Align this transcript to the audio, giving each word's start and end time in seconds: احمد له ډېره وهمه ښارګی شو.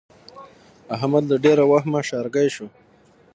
احمد 0.95 1.23
له 1.31 1.37
ډېره 1.45 1.63
وهمه 1.71 2.01
ښارګی 2.07 2.47
شو. 2.55 2.67